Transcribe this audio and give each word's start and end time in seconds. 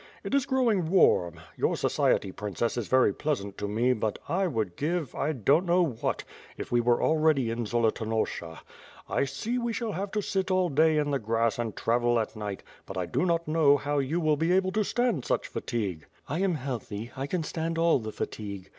It 0.23 0.33
is 0.33 0.47
growing 0.47 0.89
warm; 0.89 1.39
your 1.55 1.77
society. 1.77 2.31
Princess, 2.31 2.75
is 2.75 2.87
very 2.87 3.13
pleasant 3.13 3.55
to 3.59 3.67
me 3.67 3.93
but 3.93 4.17
I 4.27 4.47
would 4.47 4.75
give, 4.75 5.13
I 5.13 5.31
don't 5.31 5.63
know 5.67 5.85
what, 5.85 6.23
if 6.57 6.71
we 6.71 6.81
were 6.81 7.03
already 7.03 7.51
in 7.51 7.67
Zolotonosha. 7.67 8.61
I 9.07 9.25
see 9.25 9.59
we 9.59 9.73
shall 9.73 9.91
have 9.91 10.09
to 10.13 10.21
sit 10.23 10.49
all 10.49 10.69
day 10.69 10.97
in 10.97 11.11
the 11.11 11.19
grass 11.19 11.59
and 11.59 11.75
travel 11.75 12.19
at 12.19 12.35
night, 12.35 12.63
but 12.87 12.97
I 12.97 13.05
do 13.05 13.27
not 13.27 13.47
know 13.47 13.77
how 13.77 13.99
you 13.99 14.19
will 14.19 14.37
be 14.37 14.53
able 14.53 14.71
to 14.71 14.83
stand 14.83 15.23
such 15.23 15.45
fatigue." 15.47 16.07
"I 16.27 16.39
am 16.39 16.55
healthy; 16.55 17.11
I 17.15 17.27
can 17.27 17.43
stand 17.43 17.77
all 17.77 17.99
the 17.99 18.11
fatigue. 18.11 18.69